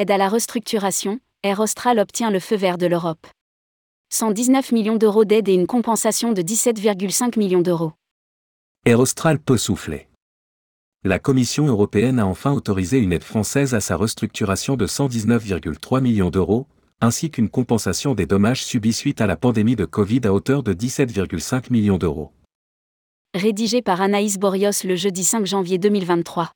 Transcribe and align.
Aide 0.00 0.12
à 0.12 0.16
la 0.16 0.30
restructuration, 0.30 1.20
Air 1.42 1.60
Austral 1.60 1.98
obtient 1.98 2.30
le 2.30 2.40
feu 2.40 2.56
vert 2.56 2.78
de 2.78 2.86
l'Europe. 2.86 3.26
119 4.08 4.72
millions 4.72 4.96
d'euros 4.96 5.26
d'aide 5.26 5.46
et 5.50 5.52
une 5.52 5.66
compensation 5.66 6.32
de 6.32 6.40
17,5 6.40 7.38
millions 7.38 7.60
d'euros. 7.60 7.92
Air 8.86 8.98
Austral 8.98 9.38
peut 9.38 9.58
souffler. 9.58 10.08
La 11.04 11.18
Commission 11.18 11.66
européenne 11.66 12.18
a 12.18 12.24
enfin 12.24 12.50
autorisé 12.52 12.96
une 12.96 13.12
aide 13.12 13.24
française 13.24 13.74
à 13.74 13.82
sa 13.82 13.98
restructuration 13.98 14.74
de 14.74 14.86
119,3 14.86 16.00
millions 16.00 16.30
d'euros, 16.30 16.66
ainsi 17.02 17.30
qu'une 17.30 17.50
compensation 17.50 18.14
des 18.14 18.24
dommages 18.24 18.64
subis 18.64 18.94
suite 18.94 19.20
à 19.20 19.26
la 19.26 19.36
pandémie 19.36 19.76
de 19.76 19.84
Covid 19.84 20.22
à 20.24 20.32
hauteur 20.32 20.62
de 20.62 20.72
17,5 20.72 21.70
millions 21.70 21.98
d'euros. 21.98 22.32
Rédigé 23.34 23.82
par 23.82 24.00
Anaïs 24.00 24.38
Borios 24.38 24.82
le 24.82 24.96
jeudi 24.96 25.24
5 25.24 25.44
janvier 25.44 25.76
2023. 25.76 26.52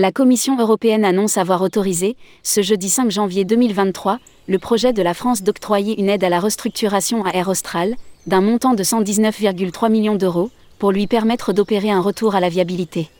La 0.00 0.12
Commission 0.12 0.58
européenne 0.58 1.04
annonce 1.04 1.36
avoir 1.36 1.60
autorisé, 1.60 2.16
ce 2.42 2.62
jeudi 2.62 2.88
5 2.88 3.10
janvier 3.10 3.44
2023, 3.44 4.18
le 4.48 4.58
projet 4.58 4.94
de 4.94 5.02
la 5.02 5.12
France 5.12 5.42
d'octroyer 5.42 6.00
une 6.00 6.08
aide 6.08 6.24
à 6.24 6.30
la 6.30 6.40
restructuration 6.40 7.22
à 7.26 7.34
Air 7.34 7.48
Austral, 7.50 7.96
d'un 8.26 8.40
montant 8.40 8.72
de 8.72 8.82
119,3 8.82 9.90
millions 9.90 10.16
d'euros, 10.16 10.48
pour 10.78 10.90
lui 10.90 11.06
permettre 11.06 11.52
d'opérer 11.52 11.90
un 11.90 12.00
retour 12.00 12.34
à 12.34 12.40
la 12.40 12.48
viabilité. 12.48 13.10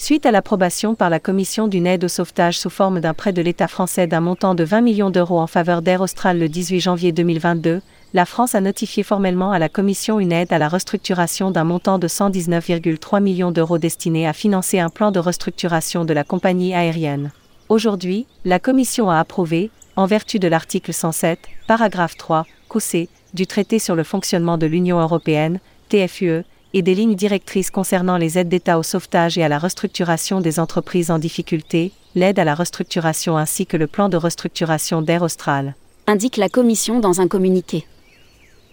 Suite 0.00 0.26
à 0.26 0.30
l'approbation 0.30 0.94
par 0.94 1.10
la 1.10 1.18
Commission 1.18 1.66
d'une 1.66 1.86
aide 1.86 2.04
au 2.04 2.08
sauvetage 2.08 2.56
sous 2.56 2.70
forme 2.70 3.00
d'un 3.00 3.14
prêt 3.14 3.32
de 3.32 3.42
l'État 3.42 3.66
français 3.66 4.06
d'un 4.06 4.20
montant 4.20 4.54
de 4.54 4.62
20 4.62 4.80
millions 4.80 5.10
d'euros 5.10 5.40
en 5.40 5.48
faveur 5.48 5.82
d'Air 5.82 6.00
Austral 6.00 6.38
le 6.38 6.48
18 6.48 6.78
janvier 6.78 7.10
2022, 7.10 7.82
la 8.14 8.24
France 8.24 8.54
a 8.54 8.60
notifié 8.60 9.02
formellement 9.02 9.50
à 9.50 9.58
la 9.58 9.68
Commission 9.68 10.20
une 10.20 10.30
aide 10.30 10.52
à 10.52 10.58
la 10.58 10.68
restructuration 10.68 11.50
d'un 11.50 11.64
montant 11.64 11.98
de 11.98 12.06
119,3 12.06 13.20
millions 13.20 13.50
d'euros 13.50 13.78
destiné 13.78 14.28
à 14.28 14.32
financer 14.32 14.78
un 14.78 14.88
plan 14.88 15.10
de 15.10 15.18
restructuration 15.18 16.04
de 16.04 16.12
la 16.12 16.22
compagnie 16.22 16.74
aérienne. 16.74 17.32
Aujourd'hui, 17.68 18.26
la 18.44 18.60
Commission 18.60 19.10
a 19.10 19.18
approuvé, 19.18 19.68
en 19.96 20.06
vertu 20.06 20.38
de 20.38 20.46
l'article 20.46 20.92
107, 20.92 21.40
paragraphe 21.66 22.16
3, 22.16 22.46
QC, 22.70 23.08
du 23.34 23.48
traité 23.48 23.80
sur 23.80 23.96
le 23.96 24.04
fonctionnement 24.04 24.58
de 24.58 24.66
l'Union 24.66 25.00
européenne, 25.00 25.58
TFUE, 25.88 26.44
et 26.74 26.82
des 26.82 26.94
lignes 26.94 27.14
directrices 27.14 27.70
concernant 27.70 28.16
les 28.16 28.38
aides 28.38 28.48
d'État 28.48 28.78
au 28.78 28.82
sauvetage 28.82 29.38
et 29.38 29.42
à 29.42 29.48
la 29.48 29.58
restructuration 29.58 30.40
des 30.40 30.60
entreprises 30.60 31.10
en 31.10 31.18
difficulté, 31.18 31.92
l'aide 32.14 32.38
à 32.38 32.44
la 32.44 32.54
restructuration 32.54 33.36
ainsi 33.36 33.66
que 33.66 33.76
le 33.76 33.86
plan 33.86 34.08
de 34.08 34.16
restructuration 34.16 35.02
d'Air 35.02 35.22
Austral. 35.22 35.74
Indique 36.06 36.36
la 36.36 36.48
Commission 36.48 37.00
dans 37.00 37.20
un 37.20 37.28
communiqué. 37.28 37.86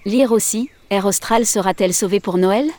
Lire 0.05 0.31
aussi, 0.31 0.69
Air 0.89 1.05
Austral 1.05 1.45
sera-t-elle 1.45 1.93
sauvée 1.93 2.19
pour 2.19 2.37
Noël? 2.37 2.69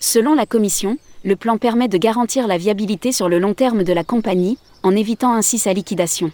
Selon 0.00 0.34
la 0.34 0.46
Commission, 0.46 0.96
le 1.24 1.36
plan 1.36 1.56
permet 1.56 1.88
de 1.88 1.98
garantir 1.98 2.46
la 2.46 2.58
viabilité 2.58 3.12
sur 3.12 3.28
le 3.28 3.38
long 3.38 3.54
terme 3.54 3.84
de 3.84 3.92
la 3.92 4.02
compagnie, 4.02 4.58
en 4.82 4.96
évitant 4.96 5.34
ainsi 5.34 5.58
sa 5.58 5.72
liquidation. 5.72 6.32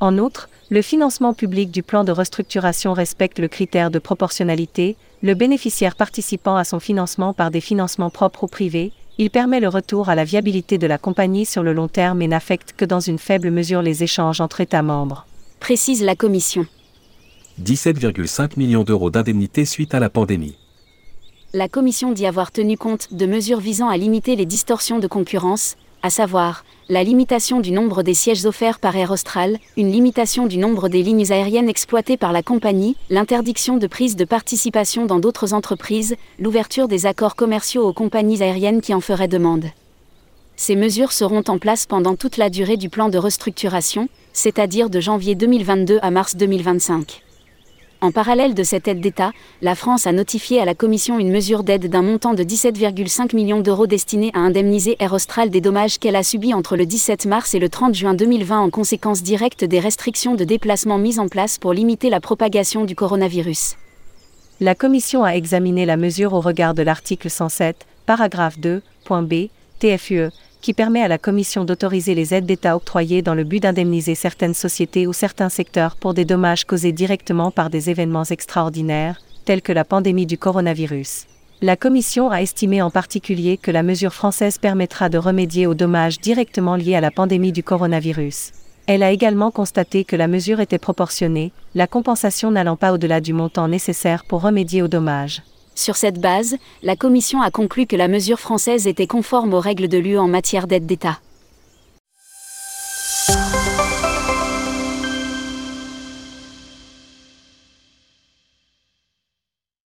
En 0.00 0.18
outre, 0.18 0.48
le 0.70 0.82
financement 0.82 1.34
public 1.34 1.70
du 1.70 1.82
plan 1.82 2.04
de 2.04 2.12
restructuration 2.12 2.92
respecte 2.92 3.40
le 3.40 3.48
critère 3.48 3.90
de 3.90 3.98
proportionnalité, 3.98 4.96
le 5.22 5.34
bénéficiaire 5.34 5.96
participant 5.96 6.56
à 6.56 6.64
son 6.64 6.78
financement 6.78 7.32
par 7.32 7.50
des 7.50 7.60
financements 7.60 8.10
propres 8.10 8.44
ou 8.44 8.46
privés, 8.46 8.92
il 9.18 9.30
permet 9.30 9.58
le 9.58 9.68
retour 9.68 10.08
à 10.08 10.14
la 10.14 10.24
viabilité 10.24 10.78
de 10.78 10.86
la 10.86 10.96
compagnie 10.96 11.44
sur 11.44 11.64
le 11.64 11.72
long 11.72 11.88
terme 11.88 12.22
et 12.22 12.28
n'affecte 12.28 12.74
que 12.76 12.84
dans 12.84 13.00
une 13.00 13.18
faible 13.18 13.50
mesure 13.50 13.82
les 13.82 14.04
échanges 14.04 14.40
entre 14.40 14.60
États 14.60 14.82
membres. 14.82 15.26
Précise 15.58 16.04
la 16.04 16.14
Commission. 16.14 16.66
17,5 17.60 18.52
millions 18.56 18.84
d'euros 18.84 19.10
d'indemnités 19.10 19.64
suite 19.64 19.92
à 19.92 19.98
la 19.98 20.08
pandémie. 20.08 20.56
La 21.52 21.68
Commission 21.68 22.12
dit 22.12 22.26
avoir 22.26 22.52
tenu 22.52 22.76
compte 22.76 23.12
de 23.12 23.26
mesures 23.26 23.58
visant 23.58 23.88
à 23.88 23.96
limiter 23.96 24.36
les 24.36 24.46
distorsions 24.46 25.00
de 25.00 25.08
concurrence, 25.08 25.76
à 26.02 26.10
savoir 26.10 26.64
la 26.88 27.02
limitation 27.02 27.60
du 27.60 27.70
nombre 27.70 28.02
des 28.02 28.14
sièges 28.14 28.46
offerts 28.46 28.78
par 28.78 28.96
Air 28.96 29.10
Austral, 29.10 29.58
une 29.76 29.92
limitation 29.92 30.46
du 30.46 30.56
nombre 30.56 30.88
des 30.88 31.02
lignes 31.02 31.30
aériennes 31.30 31.68
exploitées 31.68 32.16
par 32.16 32.32
la 32.32 32.42
compagnie, 32.42 32.96
l'interdiction 33.10 33.76
de 33.76 33.86
prise 33.86 34.16
de 34.16 34.24
participation 34.24 35.04
dans 35.04 35.18
d'autres 35.18 35.52
entreprises, 35.52 36.16
l'ouverture 36.38 36.88
des 36.88 37.04
accords 37.04 37.36
commerciaux 37.36 37.86
aux 37.86 37.92
compagnies 37.92 38.42
aériennes 38.42 38.80
qui 38.80 38.94
en 38.94 39.00
feraient 39.00 39.28
demande. 39.28 39.66
Ces 40.56 40.76
mesures 40.76 41.12
seront 41.12 41.44
en 41.48 41.58
place 41.58 41.86
pendant 41.86 42.16
toute 42.16 42.36
la 42.36 42.50
durée 42.50 42.76
du 42.76 42.88
plan 42.88 43.10
de 43.10 43.18
restructuration, 43.18 44.08
c'est-à-dire 44.32 44.90
de 44.90 45.00
janvier 45.00 45.34
2022 45.34 45.98
à 46.00 46.10
mars 46.10 46.36
2025. 46.36 47.22
En 48.00 48.12
parallèle 48.12 48.54
de 48.54 48.62
cette 48.62 48.86
aide 48.86 49.00
d'État, 49.00 49.32
la 49.60 49.74
France 49.74 50.06
a 50.06 50.12
notifié 50.12 50.60
à 50.60 50.64
la 50.64 50.76
Commission 50.76 51.18
une 51.18 51.32
mesure 51.32 51.64
d'aide 51.64 51.90
d'un 51.90 52.02
montant 52.02 52.32
de 52.32 52.44
17,5 52.44 53.34
millions 53.34 53.60
d'euros 53.60 53.88
destinée 53.88 54.30
à 54.34 54.38
indemniser 54.38 54.94
Air 55.00 55.14
Austral 55.14 55.50
des 55.50 55.60
dommages 55.60 55.98
qu'elle 55.98 56.14
a 56.14 56.22
subis 56.22 56.54
entre 56.54 56.76
le 56.76 56.86
17 56.86 57.26
mars 57.26 57.54
et 57.54 57.58
le 57.58 57.68
30 57.68 57.96
juin 57.96 58.14
2020 58.14 58.60
en 58.60 58.70
conséquence 58.70 59.24
directe 59.24 59.64
des 59.64 59.80
restrictions 59.80 60.36
de 60.36 60.44
déplacement 60.44 60.96
mises 60.96 61.18
en 61.18 61.26
place 61.26 61.58
pour 61.58 61.72
limiter 61.72 62.08
la 62.08 62.20
propagation 62.20 62.84
du 62.84 62.94
coronavirus. 62.94 63.74
La 64.60 64.76
Commission 64.76 65.24
a 65.24 65.34
examiné 65.34 65.84
la 65.84 65.96
mesure 65.96 66.34
au 66.34 66.40
regard 66.40 66.74
de 66.74 66.82
l'article 66.82 67.28
107, 67.28 67.84
paragraphe 68.06 68.60
2, 68.60 68.80
point 69.06 69.22
B, 69.22 69.48
TFUE, 69.80 70.30
qui 70.60 70.74
permet 70.74 71.02
à 71.02 71.08
la 71.08 71.18
Commission 71.18 71.64
d'autoriser 71.64 72.14
les 72.14 72.34
aides 72.34 72.46
d'État 72.46 72.76
octroyées 72.76 73.22
dans 73.22 73.34
le 73.34 73.44
but 73.44 73.60
d'indemniser 73.60 74.14
certaines 74.14 74.54
sociétés 74.54 75.06
ou 75.06 75.12
certains 75.12 75.48
secteurs 75.48 75.96
pour 75.96 76.14
des 76.14 76.24
dommages 76.24 76.64
causés 76.64 76.92
directement 76.92 77.50
par 77.50 77.70
des 77.70 77.90
événements 77.90 78.24
extraordinaires, 78.24 79.20
tels 79.44 79.62
que 79.62 79.72
la 79.72 79.84
pandémie 79.84 80.26
du 80.26 80.38
coronavirus. 80.38 81.26
La 81.60 81.76
Commission 81.76 82.30
a 82.30 82.40
estimé 82.40 82.82
en 82.82 82.90
particulier 82.90 83.56
que 83.56 83.70
la 83.70 83.82
mesure 83.82 84.14
française 84.14 84.58
permettra 84.58 85.08
de 85.08 85.18
remédier 85.18 85.66
aux 85.66 85.74
dommages 85.74 86.20
directement 86.20 86.76
liés 86.76 86.94
à 86.94 87.00
la 87.00 87.10
pandémie 87.10 87.52
du 87.52 87.64
coronavirus. 87.64 88.52
Elle 88.86 89.02
a 89.02 89.10
également 89.10 89.50
constaté 89.50 90.04
que 90.04 90.16
la 90.16 90.28
mesure 90.28 90.60
était 90.60 90.78
proportionnée, 90.78 91.52
la 91.74 91.86
compensation 91.86 92.50
n'allant 92.50 92.76
pas 92.76 92.92
au-delà 92.92 93.20
du 93.20 93.32
montant 93.32 93.68
nécessaire 93.68 94.24
pour 94.24 94.40
remédier 94.40 94.82
aux 94.82 94.88
dommages. 94.88 95.42
Sur 95.78 95.94
cette 95.94 96.20
base, 96.20 96.56
la 96.82 96.96
Commission 96.96 97.40
a 97.40 97.52
conclu 97.52 97.86
que 97.86 97.94
la 97.94 98.08
mesure 98.08 98.40
française 98.40 98.88
était 98.88 99.06
conforme 99.06 99.54
aux 99.54 99.60
règles 99.60 99.86
de 99.86 99.96
l'UE 99.96 100.18
en 100.18 100.26
matière 100.26 100.66
d'aide 100.66 100.86
d'État. 100.86 101.20